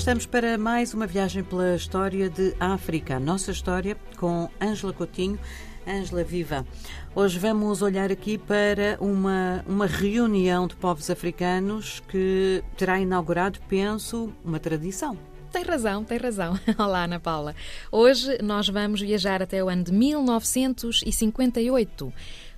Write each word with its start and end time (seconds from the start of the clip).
estamos 0.00 0.24
para 0.24 0.56
mais 0.56 0.94
uma 0.94 1.06
viagem 1.06 1.44
pela 1.44 1.76
história 1.76 2.30
de 2.30 2.56
África, 2.58 3.16
a 3.16 3.20
nossa 3.20 3.50
história, 3.50 3.98
com 4.16 4.48
Ângela 4.58 4.94
Coutinho. 4.94 5.38
Ângela, 5.86 6.24
viva! 6.24 6.66
Hoje 7.14 7.38
vamos 7.38 7.82
olhar 7.82 8.10
aqui 8.10 8.38
para 8.38 8.96
uma, 8.98 9.62
uma 9.68 9.84
reunião 9.84 10.66
de 10.66 10.74
povos 10.74 11.10
africanos 11.10 12.00
que 12.08 12.64
terá 12.78 12.98
inaugurado, 12.98 13.60
penso, 13.68 14.32
uma 14.42 14.58
tradição. 14.58 15.18
Tem 15.52 15.64
razão, 15.64 16.02
tem 16.02 16.16
razão. 16.16 16.58
Olá, 16.78 17.04
Ana 17.04 17.20
Paula. 17.20 17.54
Hoje 17.92 18.38
nós 18.42 18.70
vamos 18.70 19.02
viajar 19.02 19.42
até 19.42 19.62
o 19.62 19.68
ano 19.68 19.84
de 19.84 19.92
1958, 19.92 22.10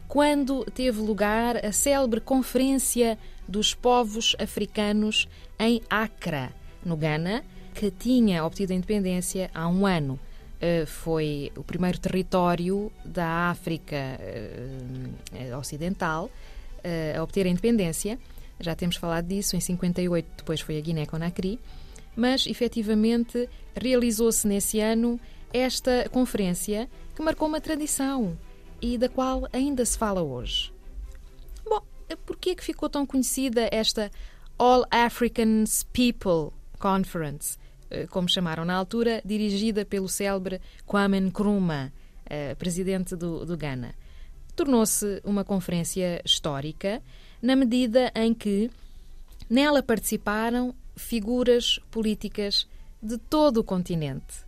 quando 0.07 0.65
teve 0.67 1.01
lugar 1.01 1.57
a 1.57 1.73
célebre 1.73 2.21
Conferência 2.21 3.19
dos 3.49 3.75
Povos 3.75 4.37
Africanos 4.39 5.27
em 5.59 5.83
Accra, 5.91 6.53
no 6.85 6.97
Ghana, 6.97 7.45
que 7.75 7.91
tinha 7.91 8.45
obtido 8.45 8.73
a 8.73 8.77
independência 8.77 9.51
há 9.55 9.69
um 9.69 9.87
ano. 9.87 10.19
Uh, 10.63 10.87
foi 10.87 11.51
o 11.57 11.65
primeiro 11.65 11.99
território 11.99 12.93
da 13.05 13.51
África 13.51 13.97
uh, 13.97 15.59
Ocidental 15.59 16.27
uh, 16.27 17.19
a 17.19 17.23
obter 17.23 17.47
a 17.47 17.49
independência. 17.49 18.19
Já 18.61 18.75
temos 18.77 18.97
falado 18.97 19.27
disso, 19.27 19.57
em 19.57 19.61
58 19.61 20.27
depois 20.37 20.61
foi 20.61 20.79
a 20.79 20.81
Guiné-Conakry, 20.81 21.59
mas 22.15 22.47
efetivamente 22.47 23.49
realizou-se 23.75 24.47
nesse 24.47 24.79
ano 24.79 25.19
esta 25.53 26.09
conferência 26.11 26.89
que 27.15 27.23
marcou 27.23 27.49
uma 27.49 27.61
tradição 27.61 28.39
e 28.81 28.97
da 28.97 29.09
qual 29.09 29.49
ainda 29.53 29.85
se 29.85 29.99
fala 29.99 30.23
hoje. 30.23 30.73
Bom, 31.65 31.81
por 32.25 32.37
que 32.37 32.51
é 32.51 32.55
que 32.55 32.65
ficou 32.65 32.89
tão 32.89 33.05
conhecida 33.05 33.69
esta 33.73 34.11
All 34.59 34.85
Africans 34.91 35.85
People 35.93 36.53
Conference, 36.83 37.57
eh, 37.89 38.09
como 38.09 38.29
chamaram 38.29 38.65
na 38.65 38.75
altura, 38.75 39.23
dirigida 39.25 39.85
pelo 39.85 40.09
célebre 40.09 40.61
Kwame 40.85 41.21
Nkrumah, 41.21 41.93
eh, 42.27 42.57
presidente 42.57 43.15
do, 43.15 43.47
do 43.47 43.57
Ghana. 43.57 43.95
Tornou-se 44.57 45.21
uma 45.23 45.45
conferência 45.45 46.21
histórica 46.25 47.01
na 47.41 47.55
medida 47.55 48.11
em 48.17 48.35
que 48.35 48.69
nela 49.49 49.81
participaram 49.81 50.75
figuras 50.97 51.79
políticas 51.89 52.67
de 53.01 53.17
todo 53.17 53.59
o 53.59 53.65
continente. 53.65 54.45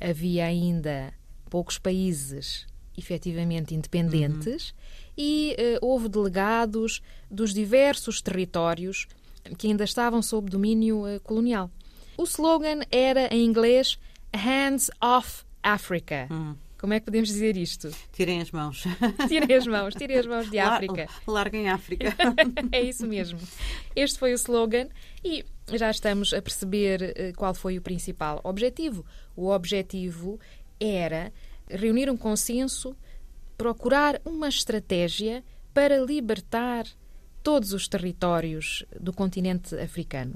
Havia 0.00 0.46
ainda 0.46 1.12
poucos 1.50 1.78
países 1.78 2.66
efetivamente 2.96 3.74
independentes 3.74 4.70
uhum. 4.70 4.76
e 5.16 5.56
uh, 5.58 5.86
houve 5.86 6.08
delegados 6.08 7.02
dos 7.30 7.52
diversos 7.52 8.20
territórios 8.20 9.08
que 9.58 9.66
ainda 9.66 9.84
estavam 9.84 10.22
sob 10.22 10.50
domínio 10.50 11.04
uh, 11.04 11.20
colonial. 11.20 11.70
O 12.16 12.24
slogan 12.24 12.80
era 12.90 13.26
em 13.34 13.44
inglês 13.44 13.98
Hands 14.34 14.90
Off 15.00 15.44
Africa. 15.62 16.28
Hum. 16.30 16.54
Como 16.82 16.92
é 16.92 16.98
que 16.98 17.04
podemos 17.04 17.28
dizer 17.28 17.56
isto? 17.56 17.90
Tirem 18.12 18.40
as 18.40 18.50
mãos. 18.50 18.82
Tirem 19.28 19.56
as 19.56 19.66
mãos, 19.68 19.94
tirem 19.94 20.18
as 20.18 20.26
mãos 20.26 20.50
de 20.50 20.58
África. 20.58 21.06
Larguem 21.28 21.68
África. 21.68 22.12
é 22.72 22.82
isso 22.82 23.06
mesmo. 23.06 23.38
Este 23.94 24.18
foi 24.18 24.32
o 24.32 24.34
slogan 24.34 24.88
e 25.24 25.44
já 25.72 25.92
estamos 25.92 26.34
a 26.34 26.42
perceber 26.42 27.14
uh, 27.16 27.36
qual 27.36 27.54
foi 27.54 27.78
o 27.78 27.82
principal 27.82 28.40
objetivo. 28.42 29.06
O 29.36 29.50
objetivo 29.50 30.40
era 30.80 31.32
reunir 31.70 32.10
um 32.10 32.16
consenso, 32.16 32.96
procurar 33.56 34.20
uma 34.24 34.48
estratégia 34.48 35.44
para 35.72 35.98
libertar 35.98 36.84
todos 37.42 37.72
os 37.72 37.88
territórios 37.88 38.84
do 39.00 39.12
continente 39.12 39.74
africano. 39.76 40.34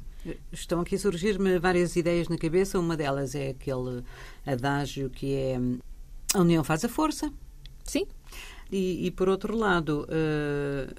Estão 0.51 0.81
aqui 0.81 0.97
a 0.97 0.99
surgir-me 0.99 1.59
várias 1.59 1.95
ideias 1.95 2.29
na 2.29 2.37
cabeça. 2.37 2.79
Uma 2.79 2.97
delas 2.97 3.35
é 3.35 3.51
aquele 3.51 4.03
adágio 4.45 5.09
que 5.09 5.35
é 5.35 5.59
a 6.35 6.41
união 6.41 6.65
faz 6.65 6.85
a 6.85 6.89
força. 6.89 7.33
Sim. 7.85 8.07
E, 8.71 9.07
e 9.07 9.11
por 9.13 9.29
outro 9.29 9.57
lado, 9.57 10.07
uh, 10.09 10.95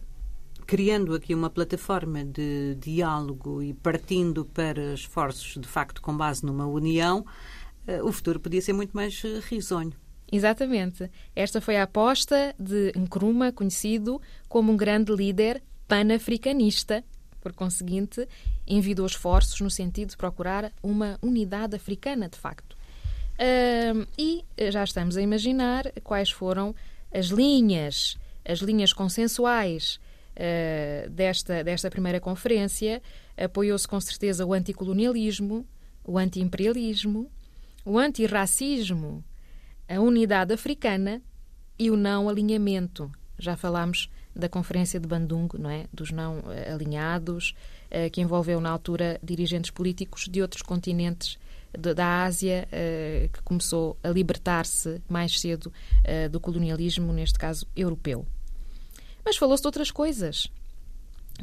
criando 0.65 1.13
aqui 1.13 1.35
uma 1.35 1.49
plataforma 1.49 2.23
de 2.23 2.75
diálogo 2.75 3.61
e 3.61 3.73
partindo 3.73 4.45
para 4.45 4.93
esforços 4.93 5.61
de 5.61 5.67
facto 5.67 6.01
com 6.01 6.15
base 6.15 6.45
numa 6.45 6.65
união, 6.65 7.25
uh, 7.87 8.07
o 8.07 8.11
futuro 8.13 8.39
podia 8.39 8.61
ser 8.61 8.73
muito 8.73 8.95
mais 8.95 9.21
risonho. 9.49 9.93
Exatamente. 10.31 11.09
Esta 11.35 11.61
foi 11.61 11.77
a 11.77 11.83
aposta 11.83 12.53
de 12.59 12.91
Nkrumah, 12.95 13.51
conhecido 13.51 14.21
como 14.47 14.71
um 14.71 14.77
grande 14.77 15.13
líder 15.13 15.61
panafricanista. 15.87 17.03
Por 17.41 17.53
conseguinte, 17.53 18.27
envidou 18.67 19.05
esforços 19.05 19.61
no 19.61 19.69
sentido 19.69 20.09
de 20.09 20.17
procurar 20.17 20.71
uma 20.83 21.17
unidade 21.21 21.75
africana, 21.75 22.27
de 22.27 22.37
facto. 22.37 22.75
Uh, 23.37 24.07
e 24.17 24.43
já 24.71 24.83
estamos 24.83 25.15
a 25.15 25.21
imaginar 25.21 25.91
quais 26.03 26.31
foram 26.31 26.75
as 27.13 27.27
linhas, 27.27 28.17
as 28.43 28.59
linhas 28.59 28.91
consensuais 28.91 29.99
uh, 30.35 31.09
desta, 31.09 31.63
desta 31.63 31.89
primeira 31.89 32.19
conferência. 32.19 33.01
Apoiou-se 33.37 33.87
com 33.87 33.99
certeza 34.01 34.45
o 34.45 34.53
anticolonialismo, 34.53 35.65
o 36.03 36.17
antiimperialismo, 36.17 37.29
o 37.85 37.97
antirracismo, 37.97 39.23
a 39.87 39.99
unidade 39.99 40.53
africana 40.53 41.21
e 41.77 41.91
o 41.91 41.95
não 41.95 42.27
alinhamento. 42.27 43.11
Já 43.37 43.55
falámos 43.55 44.09
da 44.37 44.47
Conferência 44.47 44.99
de 44.99 45.07
Bandung, 45.07 45.49
não 45.57 45.69
é? 45.69 45.85
Dos 45.91 46.11
não 46.11 46.43
eh, 46.51 46.71
alinhados, 46.71 47.55
eh, 47.89 48.09
que 48.09 48.21
envolveu 48.21 48.61
na 48.61 48.69
altura 48.69 49.19
dirigentes 49.23 49.71
políticos 49.71 50.27
de 50.29 50.41
outros 50.41 50.61
continentes 50.61 51.39
da 51.77 52.23
Ásia, 52.23 52.67
eh, 52.71 53.29
que 53.33 53.41
começou 53.41 53.97
a 54.03 54.09
libertar-se 54.09 55.01
mais 55.09 55.39
cedo 55.39 55.71
do 56.31 56.39
colonialismo, 56.39 57.11
neste 57.11 57.37
caso 57.37 57.67
europeu. 57.75 58.25
Mas 59.25 59.35
falou-se 59.35 59.61
de 59.61 59.67
outras 59.67 59.91
coisas. 59.91 60.47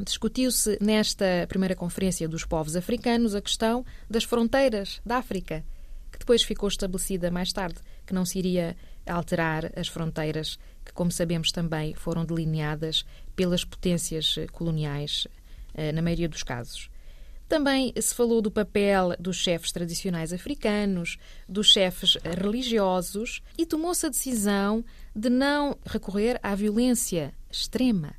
Discutiu-se 0.02 0.78
nesta 0.80 1.46
primeira 1.48 1.76
conferência 1.76 2.26
dos 2.26 2.44
povos 2.44 2.74
africanos 2.74 3.34
a 3.34 3.40
questão 3.40 3.84
das 4.08 4.24
fronteiras 4.24 5.00
da 5.04 5.18
África, 5.18 5.64
que 6.10 6.18
depois 6.18 6.42
ficou 6.42 6.68
estabelecida 6.68 7.30
mais 7.30 7.52
tarde, 7.52 7.78
que 8.06 8.14
não 8.14 8.24
se 8.24 8.38
iria 8.38 8.74
alterar 9.06 9.72
as 9.76 9.88
fronteiras 9.88 10.58
que, 10.84 10.92
como 10.92 11.10
sabemos, 11.10 11.50
também 11.50 11.94
foram 11.94 12.24
delineadas 12.24 13.04
pelas 13.34 13.64
potências 13.64 14.36
eh, 14.38 14.46
coloniais, 14.46 15.26
eh, 15.74 15.92
na 15.92 16.02
maioria 16.02 16.28
dos 16.28 16.42
casos. 16.42 16.90
Também 17.48 17.92
se 18.00 18.14
falou 18.14 18.40
do 18.40 18.50
papel 18.50 19.14
dos 19.18 19.36
chefes 19.36 19.70
tradicionais 19.70 20.32
africanos, 20.32 21.18
dos 21.48 21.70
chefes 21.70 22.16
religiosos 22.24 23.42
e 23.56 23.66
tomou-se 23.66 24.06
a 24.06 24.08
decisão 24.08 24.84
de 25.14 25.28
não 25.28 25.76
recorrer 25.84 26.40
à 26.42 26.54
violência 26.54 27.34
extrema. 27.50 28.14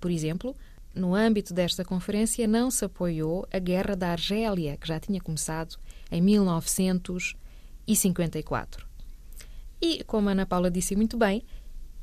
Por 0.00 0.10
exemplo, 0.10 0.56
no 0.94 1.14
âmbito 1.14 1.52
desta 1.52 1.84
conferência 1.84 2.46
não 2.46 2.70
se 2.70 2.84
apoiou 2.84 3.46
a 3.52 3.58
Guerra 3.58 3.94
da 3.94 4.10
Argélia, 4.10 4.76
que 4.76 4.88
já 4.88 4.98
tinha 4.98 5.20
começado 5.20 5.76
em 6.10 6.22
1954. 6.22 8.87
E, 9.80 10.02
como 10.04 10.28
a 10.28 10.32
Ana 10.32 10.46
Paula 10.46 10.70
disse 10.70 10.96
muito 10.96 11.16
bem, 11.16 11.44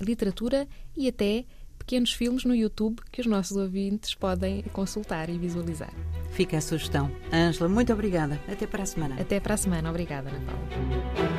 Literatura 0.00 0.68
e 0.96 1.08
até 1.08 1.46
pequenos 1.78 2.12
filmes 2.12 2.44
no 2.44 2.54
YouTube 2.54 3.00
que 3.10 3.20
os 3.20 3.26
nossos 3.26 3.56
ouvintes 3.56 4.14
podem 4.14 4.62
consultar 4.72 5.30
e 5.30 5.38
visualizar. 5.38 5.92
Fica 6.32 6.58
a 6.58 6.60
sugestão. 6.60 7.10
Ângela, 7.32 7.68
muito 7.68 7.92
obrigada. 7.92 8.40
Até 8.46 8.66
para 8.66 8.82
a 8.82 8.86
semana. 8.86 9.20
Até 9.20 9.40
para 9.40 9.54
a 9.54 9.56
semana. 9.56 9.88
Obrigada, 9.88 10.28
Ana 10.28 10.40
Paula. 10.40 11.35